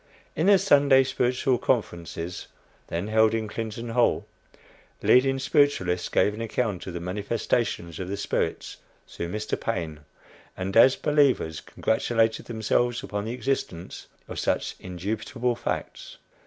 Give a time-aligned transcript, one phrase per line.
[0.35, 2.47] In the Sunday Spiritual Conferences,
[2.87, 4.25] then held in Clinton Hall,
[5.03, 8.77] leading spiritualists gave an account of the "manifestations of the spirits"
[9.07, 9.59] through Mr.
[9.61, 9.99] Paine,
[10.57, 16.17] and, as believers, congratulated themselves upon the existence of such "indubitable facts."